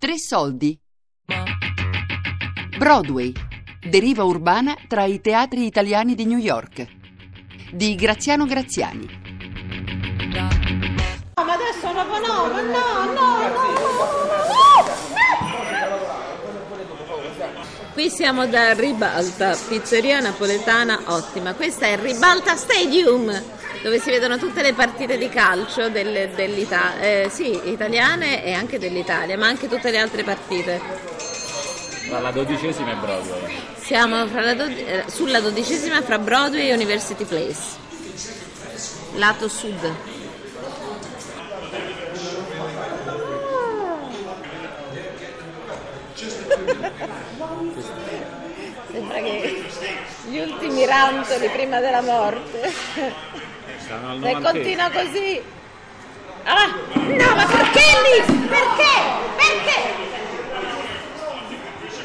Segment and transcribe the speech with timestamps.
[0.00, 0.78] Tre soldi.
[2.78, 3.32] Broadway.
[3.84, 6.86] Deriva urbana tra i teatri italiani di New York.
[7.72, 9.08] Di Graziano Graziani.
[11.34, 13.38] No, ma adesso no, ma no, no, no.
[17.92, 21.54] Qui siamo da Ribalta, pizzeria napoletana ottima.
[21.54, 23.28] Questa è Ribalta Stadium,
[23.82, 28.78] dove si vedono tutte le partite di calcio del, dell'Italia, eh, sì, italiane e anche
[28.78, 30.80] dell'Italia, ma anche tutte le altre partite.
[32.08, 33.56] Tra la dodicesima e Broadway.
[33.76, 37.76] Siamo do- eh, sulla dodicesima fra Broadway e University Place,
[39.14, 39.94] lato sud.
[48.90, 49.64] Sembra che
[50.28, 53.27] gli ultimi rantoli prima della morte.
[53.88, 54.50] Stanno al Se 90.
[54.50, 55.42] continua così.
[56.44, 58.46] Ah, no, ma perché lì?
[58.46, 58.94] Perché?
[59.40, 59.76] Perché?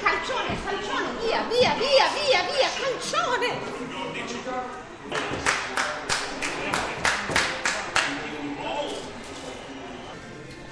[0.02, 3.82] Calcione, calcione, via, via, via, via, via, calcione!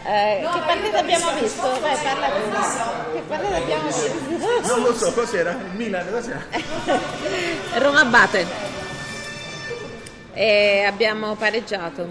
[0.03, 1.79] Eh, che partita abbiamo visto?
[1.81, 3.11] Vai, parla tu.
[3.13, 4.67] Che partita abbiamo visto?
[4.67, 5.51] Non lo so, cos'era?
[5.51, 6.41] Il Milan, cos'era?
[7.79, 8.70] Roma Bate.
[10.33, 12.07] E abbiamo pareggiato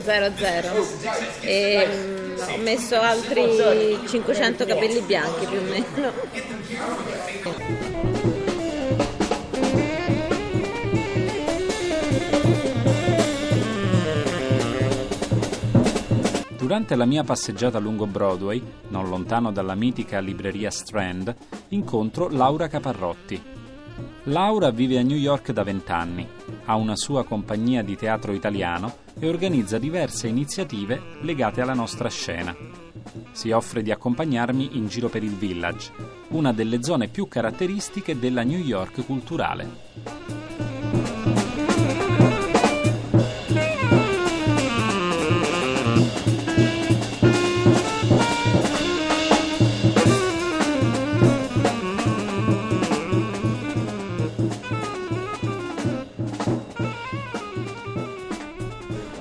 [0.00, 1.40] 0-0.
[1.40, 6.12] E mm, ho messo altri 500 capelli bianchi più o meno.
[16.64, 21.34] Durante la mia passeggiata lungo Broadway, non lontano dalla mitica libreria Strand,
[21.68, 23.63] incontro Laura Caparrotti.
[24.28, 26.26] Laura vive a New York da vent'anni,
[26.64, 32.56] ha una sua compagnia di teatro italiano e organizza diverse iniziative legate alla nostra scena.
[33.32, 35.92] Si offre di accompagnarmi in giro per il Village,
[36.28, 40.33] una delle zone più caratteristiche della New York culturale.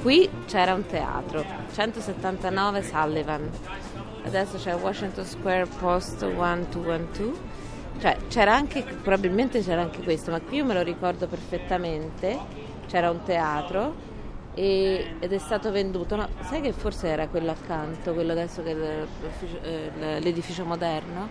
[0.04, 3.50] Qui c'era un teatro, 179 Sullivan,
[4.26, 7.32] adesso c'è Washington Square Post 1212,
[8.02, 12.38] cioè c'era anche, probabilmente c'era anche questo, ma qui io me lo ricordo perfettamente,
[12.88, 13.96] c'era un teatro
[14.54, 18.72] e- ed è stato venduto, no, sai che forse era quello accanto, quello adesso che
[18.72, 19.06] è
[19.62, 21.30] eh, l'edificio moderno,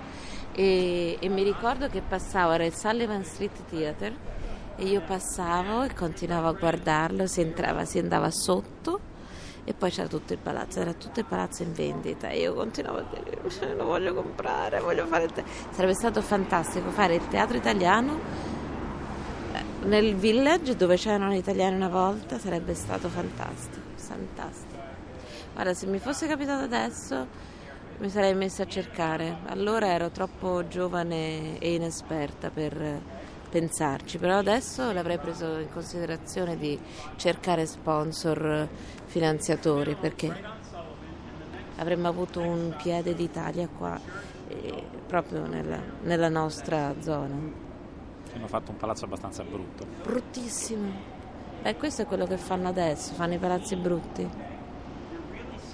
[0.54, 4.14] e, e mi ricordo che passavo, era il Sullivan Street Theater,
[4.76, 9.10] e io passavo e continuavo a guardarlo, si entrava, si andava sotto
[9.64, 12.98] e poi c'era tutto il palazzo, era tutto il palazzo in vendita e io continuavo
[12.98, 15.44] a dire lo voglio comprare, voglio fare il te-".
[15.70, 18.18] Sarebbe stato fantastico fare il teatro italiano
[19.52, 24.80] eh, nel village dove c'erano gli italiani una volta, sarebbe stato fantastico, fantastico.
[25.54, 27.26] Guarda, se mi fosse capitato adesso
[27.98, 29.38] mi sarei messa a cercare.
[29.46, 33.20] Allora ero troppo giovane e inesperta per
[33.52, 36.78] pensarci, però adesso l'avrei preso in considerazione di
[37.16, 38.66] cercare sponsor
[39.04, 40.34] finanziatori perché
[41.76, 44.00] avremmo avuto un piede d'Italia qua,
[44.48, 47.34] eh, proprio nella, nella nostra zona.
[48.34, 49.84] Hanno fatto un palazzo abbastanza brutto.
[50.02, 50.90] Bruttissimo.
[51.60, 54.26] Beh, questo è quello che fanno adesso, fanno i palazzi brutti.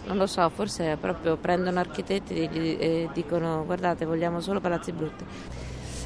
[0.06, 4.90] Non lo so, forse proprio prendono architetti e gli- e dicono guardate vogliamo solo palazzi
[4.90, 5.24] brutti.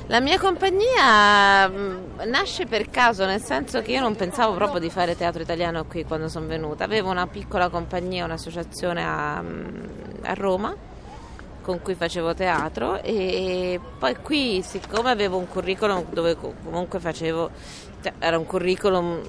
[0.09, 4.91] La mia compagnia mh, nasce per caso, nel senso che io non pensavo proprio di
[4.91, 6.85] fare teatro italiano qui quando sono venuta.
[6.85, 9.89] Avevo una piccola compagnia, un'associazione a, mh,
[10.23, 10.75] a Roma
[11.63, 17.51] con cui facevo teatro e poi qui siccome avevo un curriculum dove co- comunque facevo
[18.03, 19.21] cioè, era un curriculum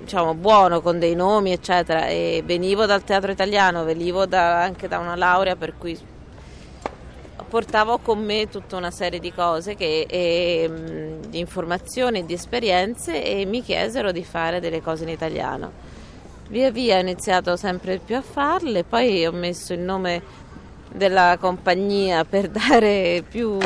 [0.00, 4.98] diciamo buono con dei nomi eccetera e venivo dal teatro italiano venivo da- anche da
[4.98, 5.96] una laurea per cui
[7.48, 12.34] portavo con me tutta una serie di cose che, e, mh, di informazioni e di
[12.34, 15.72] esperienze e mi chiesero di fare delle cose in italiano.
[16.48, 20.22] Via via ho iniziato sempre più a farle poi ho messo il nome
[20.92, 23.58] della compagnia per dare più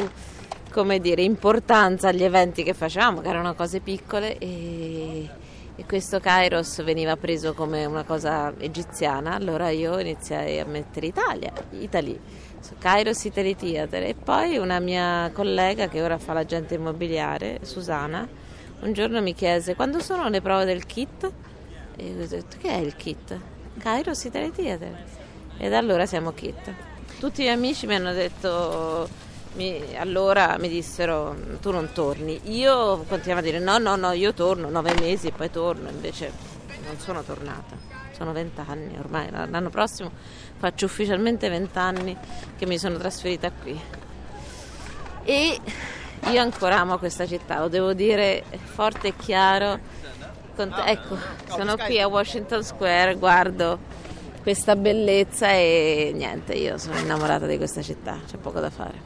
[0.72, 5.28] come dire, importanza agli eventi che facevamo, che erano cose piccole e,
[5.76, 11.52] e questo Kairos veniva preso come una cosa egiziana, allora io iniziai a mettere Italia,
[11.70, 12.18] Italy,
[12.62, 18.26] so, Kairos Italy Theater e poi una mia collega che ora fa l'agente immobiliare, Susana,
[18.80, 21.30] un giorno mi chiese quando sono le prove del kit
[21.96, 23.38] e io ho detto che è il kit?
[23.78, 25.04] Kairos Italy Theater
[25.58, 26.72] e da allora siamo kit.
[27.18, 29.08] tutti i miei amici mi hanno detto,
[29.54, 32.40] mi, allora mi dissero tu non torni.
[32.44, 36.32] Io continuavo a dire no, no, no, io torno nove mesi e poi torno, invece
[36.84, 38.01] non sono tornata.
[38.22, 40.12] Sono vent'anni ormai, l'anno prossimo
[40.56, 42.16] faccio ufficialmente vent'anni
[42.56, 43.76] che mi sono trasferita qui.
[45.24, 45.58] E
[46.30, 49.76] io ancora amo questa città, lo devo dire forte e chiaro.
[50.54, 53.80] Ecco, sono qui a Washington Square, guardo
[54.42, 59.00] questa bellezza e niente, io sono innamorata di questa città, c'è poco da fare.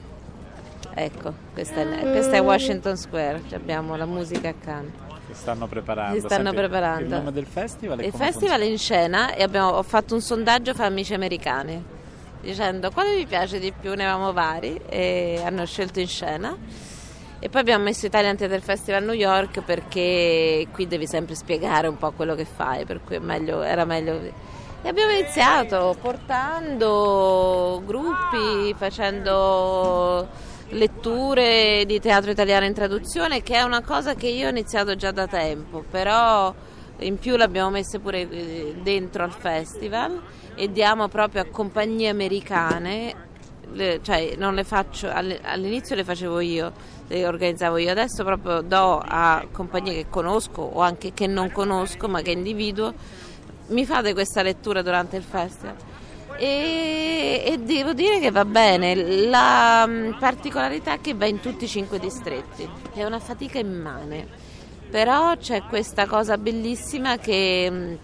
[0.93, 5.06] Ecco, questa è, questa è Washington Square, abbiamo la musica accanto.
[5.27, 6.15] Si stanno preparando.
[6.15, 7.03] Si stanno preparando.
[7.03, 10.21] Il nome del festival è Il festival è in scena e abbiamo, ho fatto un
[10.21, 11.95] sondaggio fra amici americani
[12.47, 16.57] dicendo quale vi piace di più, ne avevamo vari e hanno scelto in scena.
[17.39, 21.99] E poi abbiamo messo Italian Theater Festival New York perché qui devi sempre spiegare un
[21.99, 24.19] po' quello che fai, per cui meglio, era meglio.
[24.83, 30.29] E abbiamo iniziato portando gruppi, facendo
[30.71, 35.13] letture di teatro italiano in traduzione, che è una cosa che io ho iniziato già
[35.13, 36.55] da tempo, però
[36.99, 40.21] in più l'abbiamo messa pure eh, dentro al festival
[40.55, 43.25] e diamo proprio a compagnie americane
[43.73, 46.73] le, cioè le faccio all'inizio le facevo io
[47.09, 52.09] le organizzavo io adesso proprio do a compagnie che conosco o anche che non conosco
[52.09, 52.95] ma che individuo
[53.69, 55.75] mi fate questa lettura durante il festival
[56.39, 58.95] e, e devo dire che va bene.
[59.29, 62.69] La mm, particolarità è che va in tutti i cinque distretti.
[62.93, 64.27] È una fatica immane.
[64.91, 67.95] Però c'è questa cosa bellissima che mm,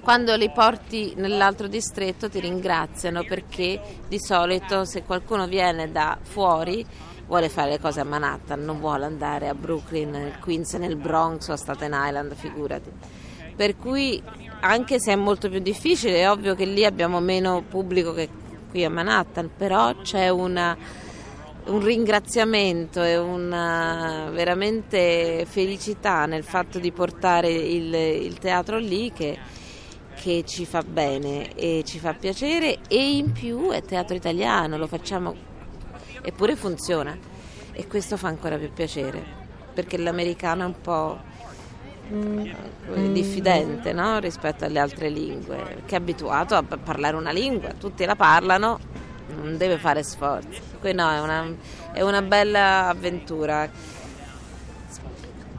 [0.00, 6.86] quando li porti nell'altro distretto ti ringraziano perché di solito se qualcuno viene da fuori
[7.26, 11.48] vuole fare le cose a Manhattan, non vuole andare a Brooklyn, nel Queens, nel Bronx
[11.48, 12.90] o a Staten Island, figurati.
[13.56, 14.22] Per cui
[14.64, 18.28] anche se è molto più difficile, è ovvio che lì abbiamo meno pubblico che
[18.70, 20.76] qui a Manhattan, però c'è una,
[21.66, 29.38] un ringraziamento e una veramente felicità nel fatto di portare il, il teatro lì che
[30.14, 34.86] che ci fa bene e ci fa piacere e in più è teatro italiano, lo
[34.86, 35.34] facciamo
[36.22, 37.18] eppure funziona
[37.72, 39.22] e questo fa ancora più piacere
[39.74, 41.20] perché l'americano è un po'
[43.12, 44.18] diffidente no?
[44.18, 48.78] rispetto alle altre lingue, che è abituato a parlare una lingua, tutti la parlano,
[49.34, 50.60] non deve fare sforzi.
[50.80, 51.54] Quindi no, è una,
[51.92, 53.68] è una bella avventura.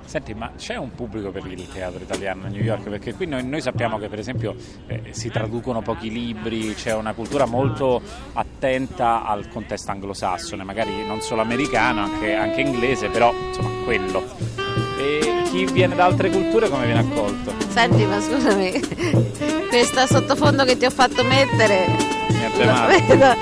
[0.05, 2.87] Senti, ma c'è un pubblico per il teatro italiano a New York?
[2.87, 4.55] Perché qui noi, noi sappiamo che per esempio
[4.87, 8.01] eh, si traducono pochi libri, c'è una cultura molto
[8.33, 14.64] attenta al contesto anglosassone, magari non solo americano, anche, anche inglese, però insomma quello.
[14.97, 17.53] E chi viene da altre culture come viene accolto?
[17.69, 18.79] Senti, ma scusami,
[19.69, 21.87] questa sottofondo che ti ho fatto mettere...
[22.29, 23.01] Niente male.
[23.01, 23.35] Vedo.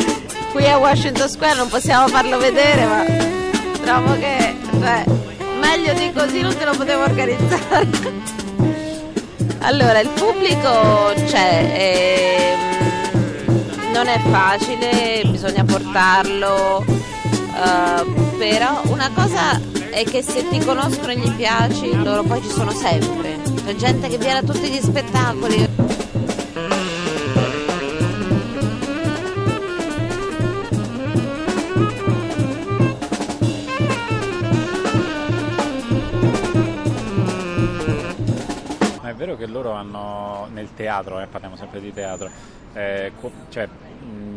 [0.51, 3.03] Qui a Washington Square non possiamo farlo vedere, ma
[3.83, 4.55] trovo che...
[4.79, 5.05] Cioè,
[5.59, 8.31] meglio di così non te lo potevo organizzare.
[9.65, 12.57] Allora, il pubblico c'è,
[13.47, 18.03] ehm, non è facile, bisogna portarlo, eh,
[18.37, 19.57] però una cosa
[19.93, 23.39] è che se ti conoscono e gli piaci, loro poi ci sono sempre.
[23.63, 25.83] C'è gente che viene a tutti gli spettacoli.
[39.15, 42.29] vero che loro hanno nel teatro, eh, parliamo sempre di teatro,
[42.73, 43.13] eh,
[43.47, 43.92] cioè, mh,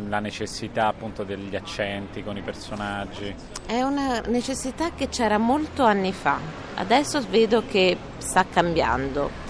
[0.09, 3.35] la necessità appunto degli accenti con i personaggi.
[3.67, 6.39] È una necessità che c'era molto anni fa,
[6.75, 9.45] adesso vedo che sta cambiando.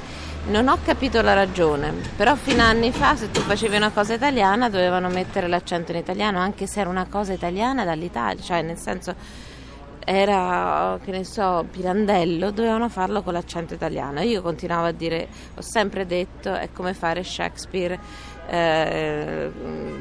[0.49, 4.15] Non ho capito la ragione, però fino a anni fa se tu facevi una cosa
[4.15, 8.79] italiana dovevano mettere l'accento in italiano, anche se era una cosa italiana dall'Italia, cioè nel
[8.79, 9.15] senso
[10.09, 14.21] era, che ne so, Pirandello, dovevano farlo con l'accento italiano.
[14.21, 17.99] Io continuavo a dire, ho sempre detto, è come fare Shakespeare
[18.49, 19.51] eh,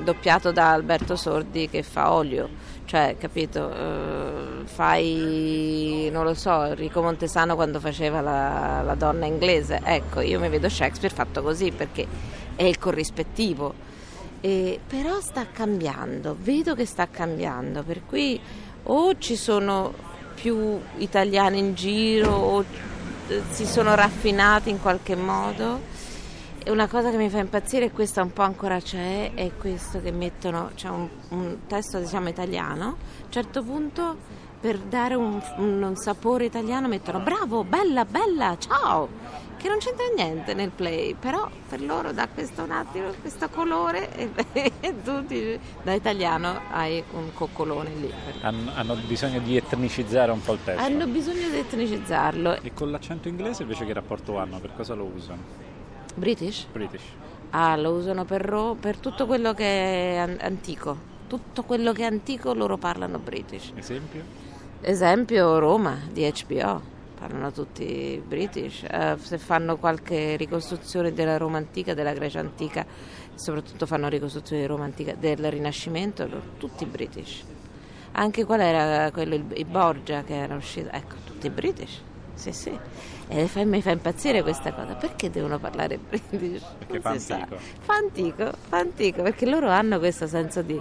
[0.04, 2.50] doppiato da Alberto Sordi che fa olio,
[2.86, 9.82] cioè, capito, eh, fai, non lo so, Enrico Montesano quando faceva la, la donna inglese,
[9.84, 12.06] ecco, io mi vedo Shakespeare fatto così perché
[12.56, 13.74] è il corrispettivo.
[14.42, 18.40] E, però sta cambiando, vedo che sta cambiando, per cui
[18.84, 19.92] o ci sono
[20.36, 22.64] più italiani in giro o
[23.28, 25.94] eh, si sono raffinati in qualche modo.
[26.68, 30.12] Una cosa che mi fa impazzire, e questa un po' ancora c'è, è questo che
[30.12, 34.18] mettono, c'è un, un testo diciamo italiano, a un certo punto
[34.60, 39.08] per dare un, un, un sapore italiano mettono bravo, bella, bella, ciao,
[39.58, 44.12] che non c'entra niente nel play, però per loro dà questo un attimo, questo colore
[44.16, 44.32] e,
[44.80, 48.12] e tu dici, da italiano hai un coccolone lì.
[48.42, 50.82] Hanno, hanno, bisogno di etnicizzare un po' il testo.
[50.82, 52.62] Hanno bisogno di etnicizzarlo.
[52.64, 54.58] E con l'accento inglese invece che rapporto hanno?
[54.60, 55.65] Per cosa lo usano?
[56.16, 56.68] British?
[56.72, 57.04] British.
[57.52, 61.14] Ah, lo usano per, ro- per tutto quello che è antico.
[61.28, 63.72] Tutto quello che è antico loro parlano British.
[63.76, 64.24] Esempio?
[64.82, 71.94] Esempio Roma di HBO parlano tutti british, uh, se fanno qualche ricostruzione della Roma antica,
[71.94, 72.86] della Grecia antica,
[73.34, 77.44] soprattutto fanno ricostruzione di Roma antica, del Rinascimento, tutti british.
[78.12, 82.02] Anche qual era quello, il, il Borgia che era uscito, ecco, tutti british.
[82.36, 82.78] Sì, sì.
[83.28, 84.94] E fa, mi fa impazzire questa cosa.
[84.94, 86.64] Perché devono parlare british?
[86.78, 87.58] Perché fa antico.
[87.80, 88.52] fa antico.
[88.68, 90.80] Fa antico, perché loro hanno questo senso di,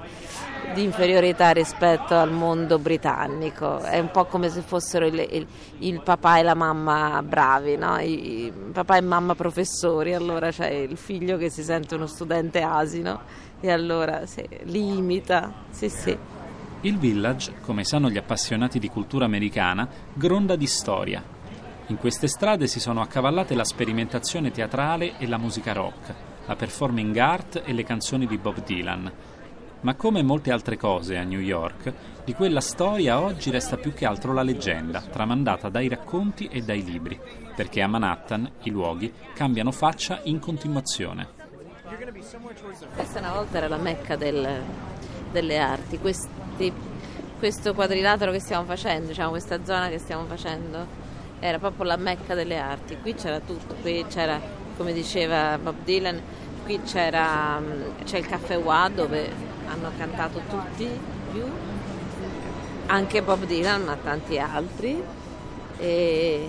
[0.74, 3.78] di, inferiorità rispetto al mondo britannico.
[3.78, 5.46] È un po' come se fossero il, il,
[5.78, 7.98] il papà e la mamma bravi, no?
[7.98, 10.12] I, papà e mamma professori.
[10.12, 13.20] Allora c'è il figlio che si sente uno studente asino
[13.60, 15.50] e allora sì, li imita.
[15.70, 16.18] Sì, sì.
[16.82, 21.22] Il village, come sanno gli appassionati di cultura americana, gronda di storia,
[21.88, 26.14] in queste strade si sono accavallate la sperimentazione teatrale e la musica rock,
[26.46, 29.12] la performing art e le canzoni di Bob Dylan.
[29.82, 31.92] Ma come molte altre cose a New York,
[32.24, 36.82] di quella storia oggi resta più che altro la leggenda, tramandata dai racconti e dai
[36.82, 37.20] libri,
[37.54, 41.28] perché a Manhattan i luoghi cambiano faccia in continuazione.
[42.94, 44.62] Questa una volta era la mecca del,
[45.30, 46.72] delle arti, Questi,
[47.38, 51.03] questo quadrilatero che stiamo facendo, diciamo questa zona che stiamo facendo
[51.46, 54.40] era proprio la mecca delle arti, qui c'era tutto, qui c'era,
[54.78, 56.18] come diceva Bob Dylan,
[56.64, 59.30] qui c'era, mm, c'è il caffè Wa dove
[59.66, 60.88] hanno cantato tutti
[61.30, 61.44] più,
[62.86, 65.04] anche Bob Dylan ma tanti altri.
[65.76, 66.48] E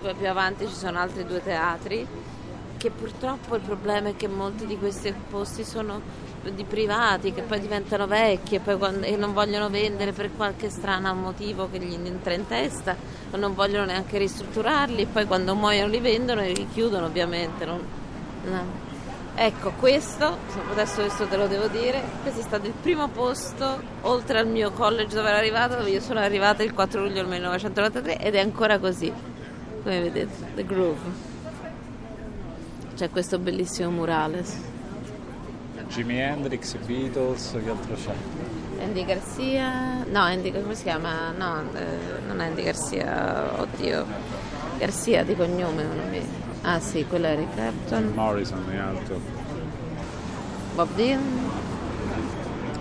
[0.00, 2.06] poi più avanti ci sono altri due teatri
[2.80, 6.00] che purtroppo il problema è che molti di questi posti sono
[6.54, 10.70] di privati che poi diventano vecchi e, poi quando, e non vogliono vendere per qualche
[10.70, 12.96] strano motivo che gli entra in testa
[13.30, 17.66] o non vogliono neanche ristrutturarli e poi quando muoiono li vendono e li chiudono ovviamente.
[17.66, 17.86] Non,
[18.44, 18.88] no.
[19.34, 20.38] Ecco, questo,
[20.70, 24.70] adesso questo te lo devo dire, questo è stato il primo posto oltre al mio
[24.70, 28.40] college dove ero arrivata, dove io sono arrivata il 4 luglio del 1993 ed è
[28.40, 29.12] ancora così,
[29.82, 31.29] come vedete, The Groove.
[33.00, 34.60] C'è questo bellissimo murales.
[35.88, 38.12] Jimi Hendrix, Beatles, che altro c'è?
[38.78, 41.30] Andy Garcia, no, Andy, come si chiama?
[41.30, 44.04] No, eh, non Andy Garcia, oddio,
[44.76, 46.20] Garcia di cognome, non mi...
[46.60, 48.12] Ah sì, quello è Eric Clapton.
[48.14, 49.18] Morrison è alto.
[50.74, 51.50] Bob Dylan,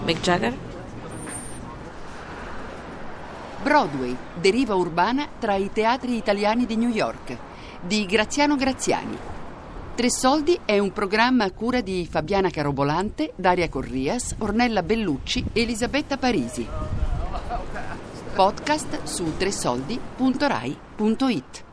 [0.03, 0.53] Mick Jagger.
[3.63, 7.37] Broadway, deriva urbana tra i teatri italiani di New York,
[7.79, 9.37] di Graziano Graziani.
[9.99, 15.63] Tre Soldi è un programma a cura di Fabiana Carobolante, Daria Corrias, Ornella Bellucci e
[15.63, 16.65] Elisabetta Parisi.
[18.33, 21.68] Podcast su tresoldi.rai.it